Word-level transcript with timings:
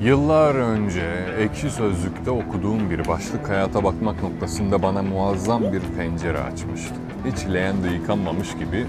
Yıllar 0.00 0.54
önce 0.54 1.02
ekşi 1.38 1.70
sözlükte 1.70 2.30
okuduğum 2.30 2.90
bir 2.90 3.08
başlık 3.08 3.48
hayata 3.48 3.84
bakmak 3.84 4.22
noktasında 4.22 4.82
bana 4.82 5.02
muazzam 5.02 5.62
bir 5.72 5.80
pencere 5.96 6.38
açmıştı. 6.38 6.94
Hiç 7.26 7.54
leğende 7.54 7.88
yıkanmamış 7.88 8.52
gibi 8.52 8.86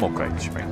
moka 0.00 0.26
içmek. 0.26 0.64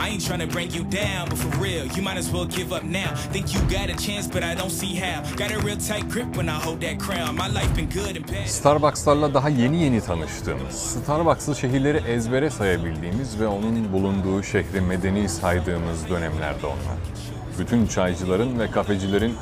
I 0.00 0.08
ain't 0.08 0.22
tryna 0.22 0.50
bring 0.50 0.70
you 0.70 0.84
down, 0.84 1.28
but 1.28 1.36
for 1.36 1.50
real, 1.58 1.84
you 1.94 2.00
might 2.00 2.16
as 2.16 2.32
well 2.32 2.46
give 2.46 2.72
up 2.72 2.84
now. 2.84 3.14
Think 3.32 3.52
you 3.52 3.60
got 3.78 3.90
a 3.90 3.96
chance, 4.06 4.26
but 4.26 4.42
I 4.42 4.54
don't 4.54 4.70
see 4.70 4.94
how. 4.94 5.20
Got 5.36 5.50
a 5.52 5.58
real 5.58 5.76
tight 5.76 6.08
grip 6.08 6.36
when 6.36 6.48
I 6.48 6.58
hold 6.64 6.80
that 6.80 6.98
crown. 6.98 7.36
My 7.36 7.48
life 7.48 7.76
been 7.76 7.90
good 7.90 8.16
and 8.16 8.26
bad. 8.26 8.46
Starbucks'larla 8.46 9.34
daha 9.34 9.48
yeni 9.48 9.82
yeni 9.82 10.00
tanıştığımız, 10.00 10.74
Starbucks'lı 10.74 11.56
şehirleri 11.56 11.96
ezbere 11.96 12.50
sayabildiğimiz 12.50 13.40
ve 13.40 13.46
onun 13.46 13.92
bulunduğu 13.92 14.42
şehri 14.42 14.80
medeni 14.80 15.28
saydığımız 15.28 16.08
dönemlerde 16.08 16.66
onlar. 16.66 16.98
Bütün 17.58 17.86
çaycıların 17.86 18.58
ve 18.58 18.70
kafecilerin 18.70 19.34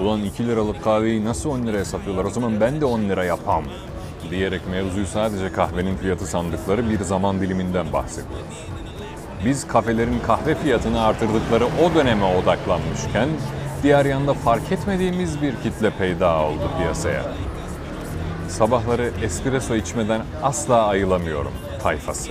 ulan 0.00 0.24
2 0.24 0.46
liralık 0.46 0.84
kahveyi 0.84 1.24
nasıl 1.24 1.50
10 1.50 1.66
liraya 1.66 1.84
satıyorlar 1.84 2.24
o 2.24 2.30
zaman 2.30 2.60
ben 2.60 2.80
de 2.80 2.84
10 2.84 3.00
lira 3.00 3.24
yapam 3.24 3.64
diyerek 4.30 4.66
mevzuyu 4.70 5.06
sadece 5.06 5.52
kahvenin 5.52 5.96
fiyatı 5.96 6.26
sandıkları 6.26 6.90
bir 6.90 7.00
zaman 7.00 7.40
diliminden 7.40 7.92
bahsediyoruz. 7.92 8.77
Biz 9.44 9.66
kafelerin 9.66 10.20
kahve 10.26 10.54
fiyatını 10.54 11.02
artırdıkları 11.02 11.66
o 11.66 11.94
döneme 11.94 12.24
odaklanmışken 12.24 13.28
diğer 13.82 14.04
yanda 14.04 14.34
fark 14.34 14.72
etmediğimiz 14.72 15.42
bir 15.42 15.54
kitle 15.62 15.90
peyda 15.90 16.40
oldu 16.40 16.70
piyasaya. 16.78 17.22
Sabahları 18.48 19.10
espresso 19.22 19.74
içmeden 19.74 20.22
asla 20.42 20.86
ayılamıyorum 20.86 21.52
tayfası. 21.82 22.30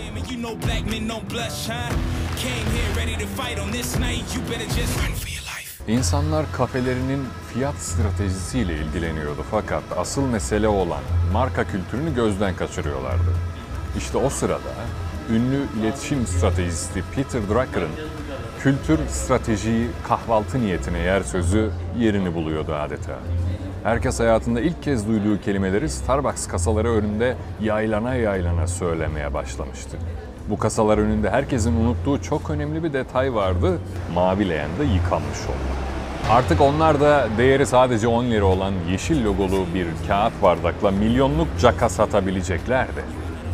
İnsanlar 5.88 6.46
kafelerinin 6.52 7.26
fiyat 7.54 7.76
stratejisiyle 7.76 8.76
ilgileniyordu 8.76 9.46
fakat 9.52 9.84
asıl 9.98 10.22
mesele 10.22 10.68
olan 10.68 11.02
marka 11.34 11.64
kültürünü 11.64 12.16
gözden 12.16 12.56
kaçırıyorlardı. 12.56 13.34
İşte 13.98 14.18
o 14.18 14.30
sırada 14.30 14.74
ünlü 15.30 15.62
iletişim 15.80 16.28
stratejisti 16.28 17.04
Peter 17.16 17.42
Drucker'ın 17.42 17.92
kültür 18.60 19.00
stratejiyi 19.08 19.88
kahvaltı 20.08 20.62
niyetine 20.62 21.00
yer 21.00 21.22
sözü 21.22 21.70
yerini 22.00 22.34
buluyordu 22.34 22.74
adeta. 22.74 23.20
Herkes 23.84 24.20
hayatında 24.20 24.62
ilk 24.62 24.84
kez 24.84 25.08
duyduğu 25.08 25.42
kelimeleri 25.42 25.90
Starbucks 25.90 26.48
kasaları 26.48 26.92
önünde 26.92 27.36
yaylana 27.62 28.16
yaylana 28.16 28.68
söylemeye 28.68 29.34
başlamıştı. 29.34 29.98
Bu 30.50 30.58
kasalar 30.58 30.98
önünde 30.98 31.30
herkesin 31.30 31.76
unuttuğu 31.76 32.22
çok 32.22 32.50
önemli 32.50 32.84
bir 32.84 32.94
detay 32.94 33.34
vardı. 33.34 33.80
Mavi 34.14 34.50
leğende 34.50 34.84
yıkanmış 34.84 35.40
olmak. 35.40 35.78
Artık 36.32 36.62
onlar 36.62 37.02
da 37.02 37.28
değeri 37.38 37.66
sadece 37.66 38.08
10 38.08 38.26
lira 38.26 38.46
olan 38.46 38.74
yeşil 38.92 39.26
logolu 39.26 39.66
bir 39.74 39.88
kağıt 40.08 40.34
bardakla 40.42 40.92
milyonluk 40.92 41.48
caka 41.60 41.90
satabileceklerdi. 41.90 43.02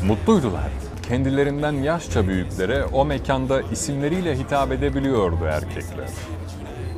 Mutluydular. 0.08 0.72
Kendilerinden 1.08 1.72
yaşça 1.72 2.28
büyüklere 2.28 2.86
o 2.86 3.06
mekanda 3.06 3.62
isimleriyle 3.62 4.38
hitap 4.38 4.72
edebiliyordu 4.72 5.46
erkekler. 5.46 6.10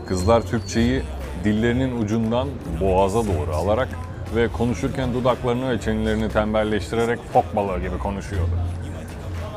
Kızlar 0.07 0.41
Türkçeyi 0.41 1.03
dillerinin 1.43 2.01
ucundan 2.01 2.47
boğaza 2.81 3.19
doğru 3.19 3.55
alarak 3.55 3.87
ve 4.35 4.47
konuşurken 4.47 5.13
dudaklarını 5.13 5.69
ve 5.69 5.81
çenelerini 5.81 6.29
tembelleştirerek 6.29 7.19
fok 7.33 7.55
balığı 7.55 7.79
gibi 7.79 7.97
konuşuyordu. 7.97 8.51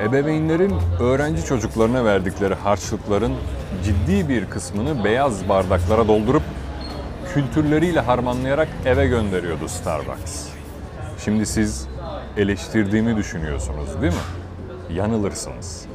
Ebeveynlerin 0.02 0.74
öğrenci 1.00 1.44
çocuklarına 1.44 2.04
verdikleri 2.04 2.54
harçlıkların 2.54 3.32
ciddi 3.84 4.28
bir 4.28 4.44
kısmını 4.44 5.04
beyaz 5.04 5.48
bardaklara 5.48 6.08
doldurup 6.08 6.42
kültürleriyle 7.34 8.00
harmanlayarak 8.00 8.68
eve 8.84 9.06
gönderiyordu 9.06 9.68
Starbucks. 9.68 10.46
Şimdi 11.24 11.46
siz 11.46 11.88
eleştirdiğimi 12.36 13.16
düşünüyorsunuz 13.16 14.02
değil 14.02 14.12
mi? 14.12 14.96
Yanılırsınız. 14.96 15.86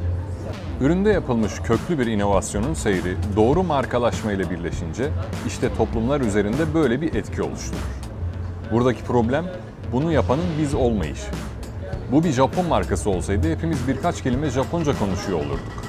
Üründe 0.82 1.10
yapılmış 1.10 1.54
köklü 1.60 2.00
bir 2.00 2.08
inovasyonun 2.08 2.74
seyri 2.74 3.16
doğru 3.36 3.64
markalaşma 3.64 4.32
ile 4.32 4.50
birleşince 4.50 5.10
işte 5.48 5.76
toplumlar 5.78 6.22
üzerinde 6.22 6.74
böyle 6.74 7.02
bir 7.02 7.16
etki 7.16 7.42
oluşturur. 7.42 7.80
Buradaki 8.72 9.04
problem 9.04 9.46
bunu 9.92 10.12
yapanın 10.12 10.46
biz 10.62 10.74
olmayışı. 10.74 11.28
Bu 12.12 12.24
bir 12.24 12.32
Japon 12.32 12.66
markası 12.66 13.10
olsaydı 13.10 13.52
hepimiz 13.52 13.88
birkaç 13.88 14.24
kelime 14.24 14.50
Japonca 14.50 15.00
konuşuyor 15.00 15.40
olurduk. 15.40 15.84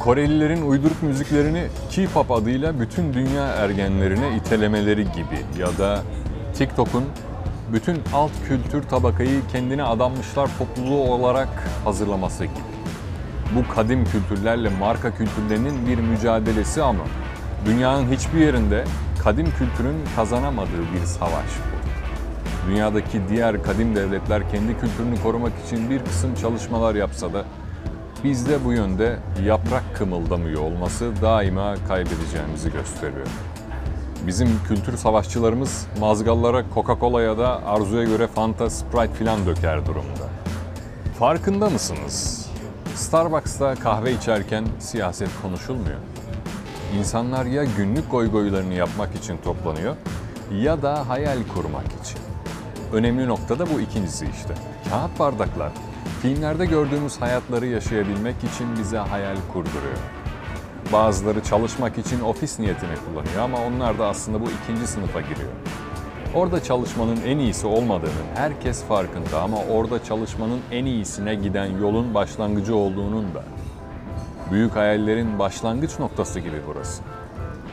Korelilerin 0.00 0.62
uyduruk 0.62 1.02
müziklerini 1.02 1.64
K-pop 1.90 2.30
adıyla 2.30 2.80
bütün 2.80 3.14
dünya 3.14 3.46
ergenlerine 3.46 4.36
itelemeleri 4.36 5.04
gibi 5.04 5.60
ya 5.60 5.78
da 5.78 6.02
TikTok'un 6.54 7.04
bütün 7.72 8.02
alt 8.14 8.30
kültür 8.48 8.82
tabakayı 8.82 9.40
kendine 9.52 9.82
adanmışlar 9.82 10.50
topluluğu 10.58 11.12
olarak 11.12 11.48
hazırlaması 11.84 12.44
gibi. 12.44 12.76
Bu 13.54 13.74
kadim 13.74 14.04
kültürlerle 14.04 14.68
marka 14.68 15.14
kültürlerinin 15.14 15.86
bir 15.86 15.98
mücadelesi 15.98 16.82
ama 16.82 17.04
dünyanın 17.66 18.12
hiçbir 18.12 18.40
yerinde 18.40 18.84
kadim 19.22 19.46
kültürün 19.58 19.96
kazanamadığı 20.16 20.82
bir 20.94 21.06
savaş 21.06 21.32
bu. 21.32 21.76
Dünyadaki 22.70 23.20
diğer 23.28 23.62
kadim 23.62 23.96
devletler 23.96 24.50
kendi 24.50 24.78
kültürünü 24.80 25.22
korumak 25.22 25.52
için 25.66 25.90
bir 25.90 26.04
kısım 26.04 26.34
çalışmalar 26.34 26.94
yapsa 26.94 27.32
da 27.32 27.44
bizde 28.24 28.64
bu 28.64 28.72
yönde 28.72 29.16
yaprak 29.44 29.82
kımıldamıyor 29.94 30.62
olması 30.62 31.12
daima 31.22 31.74
kaybedeceğimizi 31.88 32.72
gösteriyor. 32.72 33.26
Bizim 34.26 34.48
kültür 34.68 34.96
savaşçılarımız 34.96 35.86
mazgallara 36.00 36.64
Coca-Cola 36.74 37.22
ya 37.22 37.38
da 37.38 37.66
arzuya 37.66 38.04
göre 38.04 38.26
Fanta, 38.26 38.70
Sprite 38.70 39.14
filan 39.14 39.46
döker 39.46 39.86
durumda. 39.86 40.26
Farkında 41.18 41.70
mısınız? 41.70 42.46
Starbucks'ta 42.94 43.74
kahve 43.74 44.12
içerken 44.12 44.64
siyaset 44.78 45.28
konuşulmuyor. 45.42 45.98
İnsanlar 46.98 47.44
ya 47.44 47.64
günlük 47.64 48.10
goygoylarını 48.10 48.74
yapmak 48.74 49.14
için 49.14 49.36
toplanıyor 49.44 49.96
ya 50.60 50.82
da 50.82 51.08
hayal 51.08 51.38
kurmak 51.54 51.86
için. 51.86 52.18
Önemli 52.92 53.28
nokta 53.28 53.58
da 53.58 53.66
bu 53.74 53.80
ikincisi 53.80 54.26
işte. 54.36 54.54
Kağıt 54.90 55.18
bardaklar 55.18 55.72
filmlerde 56.22 56.66
gördüğümüz 56.66 57.20
hayatları 57.20 57.66
yaşayabilmek 57.66 58.36
için 58.36 58.66
bize 58.78 58.98
hayal 58.98 59.36
kurduruyor. 59.52 60.15
Bazıları 60.92 61.42
çalışmak 61.42 61.98
için 61.98 62.20
ofis 62.20 62.58
niyetine 62.58 62.94
kullanıyor 62.94 63.42
ama 63.42 63.58
onlar 63.66 63.98
da 63.98 64.06
aslında 64.06 64.40
bu 64.40 64.44
ikinci 64.62 64.86
sınıfa 64.86 65.20
giriyor. 65.20 65.52
Orada 66.34 66.62
çalışmanın 66.62 67.18
en 67.26 67.38
iyisi 67.38 67.66
olmadığının 67.66 68.26
herkes 68.34 68.84
farkında 68.84 69.42
ama 69.42 69.56
orada 69.64 70.04
çalışmanın 70.04 70.60
en 70.72 70.84
iyisine 70.84 71.34
giden 71.34 71.66
yolun 71.66 72.14
başlangıcı 72.14 72.76
olduğunun 72.76 73.34
da. 73.34 73.42
Büyük 74.52 74.76
hayallerin 74.76 75.38
başlangıç 75.38 75.98
noktası 75.98 76.40
gibi 76.40 76.56
burası. 76.66 77.02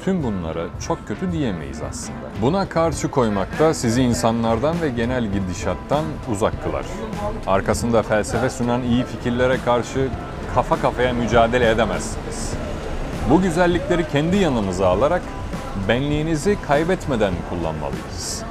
Tüm 0.06 0.24
bunlara 0.24 0.66
çok 0.88 1.08
kötü 1.08 1.32
diyemeyiz 1.32 1.82
aslında. 1.90 2.18
Buna 2.42 2.70
karşı 2.70 3.12
koymakta 3.12 3.74
sizi 3.74 4.02
insanlardan 4.02 4.82
ve 4.82 4.90
genel 4.90 5.26
gidişattan 5.26 6.06
uzak 6.32 6.64
kılar. 6.64 6.86
Arkasında 7.48 8.04
felsefe 8.04 8.50
sunan 8.50 8.84
iyi 8.84 9.04
fikirlere 9.04 9.58
karşı 9.66 10.10
kafa 10.56 10.76
kafaya 10.82 11.14
mücadele 11.14 11.70
edemezsiniz. 11.70 12.54
Bu 13.30 13.42
güzellikleri 13.42 14.08
kendi 14.08 14.38
yanımıza 14.38 14.88
alarak 14.88 15.22
benliğinizi 15.88 16.58
kaybetmeden 16.68 17.34
kullanmalıyız. 17.50 18.44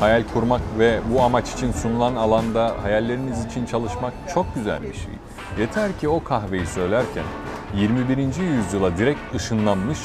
Hayal 0.00 0.22
kurmak 0.34 0.60
ve 0.78 1.00
bu 1.12 1.22
amaç 1.22 1.52
için 1.52 1.72
sunulan 1.72 2.14
alanda 2.16 2.74
hayalleriniz 2.82 3.44
için 3.44 3.66
çalışmak 3.66 4.12
çok 4.34 4.54
güzel 4.54 4.82
bir 4.82 4.94
şey. 4.94 5.12
Yeter 5.58 5.98
ki 6.00 6.08
o 6.08 6.24
kahveyi 6.24 6.66
söylerken 6.66 7.24
21. 7.74 8.16
yüzyıla 8.42 8.96
direkt 8.96 9.34
ışınlanmış, 9.34 9.98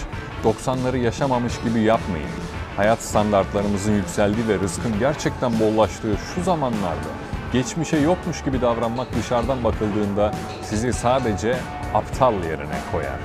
90'ları 0.43 0.97
yaşamamış 0.97 1.61
gibi 1.61 1.79
yapmayın. 1.79 2.29
Hayat 2.77 3.01
standartlarımızın 3.01 3.93
yükseldiği 3.93 4.47
ve 4.47 4.59
rızkın 4.59 4.99
gerçekten 4.99 5.59
bollaştığı 5.59 6.15
şu 6.35 6.43
zamanlarda 6.43 7.09
geçmişe 7.53 7.97
yokmuş 7.97 8.43
gibi 8.43 8.61
davranmak 8.61 9.07
dışarıdan 9.15 9.63
bakıldığında 9.63 10.31
sizi 10.63 10.93
sadece 10.93 11.57
aptal 11.93 12.33
yerine 12.33 12.79
koyar. 12.91 13.19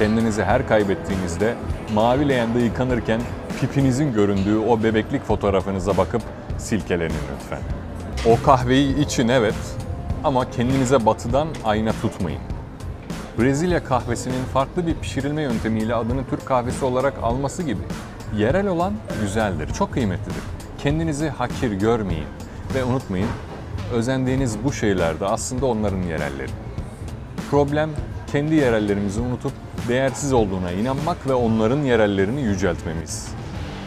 Kendinizi 0.00 0.44
her 0.44 0.68
kaybettiğinizde 0.68 1.54
mavi 1.94 2.28
leğende 2.28 2.58
yıkanırken 2.58 3.20
pipinizin 3.60 4.12
göründüğü 4.12 4.58
o 4.58 4.82
bebeklik 4.82 5.24
fotoğrafınıza 5.24 5.96
bakıp 5.96 6.22
silkelenin 6.58 7.14
lütfen. 7.34 7.60
O 8.26 8.42
kahveyi 8.44 8.98
için 8.98 9.28
evet 9.28 9.54
ama 10.24 10.50
kendinize 10.50 11.06
batıdan 11.06 11.48
ayna 11.64 11.92
tutmayın. 11.92 12.40
Brezilya 13.38 13.84
kahvesinin 13.84 14.44
farklı 14.52 14.86
bir 14.86 14.94
pişirilme 14.94 15.42
yöntemiyle 15.42 15.94
adını 15.94 16.24
Türk 16.30 16.46
kahvesi 16.46 16.84
olarak 16.84 17.14
alması 17.22 17.62
gibi 17.62 17.82
yerel 18.36 18.66
olan 18.66 18.92
güzeldir, 19.22 19.72
çok 19.72 19.92
kıymetlidir. 19.92 20.42
Kendinizi 20.78 21.28
hakir 21.28 21.72
görmeyin 21.72 22.28
ve 22.74 22.84
unutmayın, 22.84 23.28
özendiğiniz 23.92 24.64
bu 24.64 24.72
şeyler 24.72 25.20
de 25.20 25.26
aslında 25.26 25.66
onların 25.66 26.02
yerelleri. 26.02 26.50
Problem 27.50 27.90
kendi 28.32 28.54
yerellerimizi 28.54 29.20
unutup 29.20 29.52
değersiz 29.90 30.32
olduğuna 30.32 30.72
inanmak 30.72 31.26
ve 31.26 31.34
onların 31.34 31.82
yerellerini 31.82 32.42
yüceltmemiz. 32.42 33.28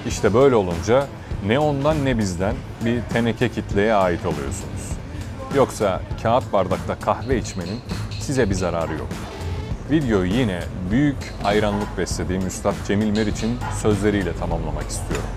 İşte 0.08 0.34
böyle 0.34 0.56
olunca 0.56 1.08
ne 1.46 1.60
ondan 1.60 2.06
ne 2.06 2.18
bizden 2.18 2.56
bir 2.86 3.02
teneke 3.02 3.50
kitleye 3.50 3.94
ait 3.94 4.26
oluyorsunuz. 4.26 4.92
Yoksa 5.56 6.02
kağıt 6.24 6.54
bardakta 6.54 7.00
kahve 7.00 7.38
içmenin 7.38 7.80
size 8.20 8.50
bir 8.50 8.56
zararı 8.56 8.94
yok. 8.94 9.08
Videoyu 9.92 10.32
yine 10.32 10.60
büyük 10.92 11.34
hayranlık 11.44 11.98
beslediğim 11.98 12.48
Üstad 12.48 12.76
Cemil 12.88 13.18
Meriç'in 13.18 13.58
sözleriyle 13.82 14.36
tamamlamak 14.36 14.90
istiyorum. 14.90 15.30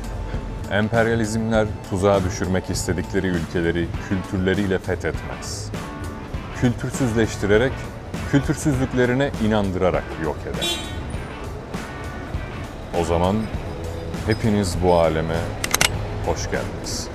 Emperyalizmler 0.70 1.66
tuzağa 1.90 2.24
düşürmek 2.24 2.70
istedikleri 2.70 3.26
ülkeleri 3.26 3.86
kültürleriyle 4.08 4.78
fethetmez. 4.78 5.70
Kültürsüzleştirerek, 6.60 7.72
kültürsüzlüklerine 8.30 9.30
inandırarak 9.46 10.04
yok 10.24 10.36
eder. 10.54 10.80
O 13.00 13.04
zaman 13.04 13.36
hepiniz 14.26 14.76
bu 14.82 14.94
aleme 14.94 15.36
hoş 16.26 16.44
geldiniz. 16.44 17.08